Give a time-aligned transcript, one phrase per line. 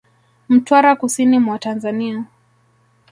[0.49, 2.25] Mtwara Kusini mwa Tanzania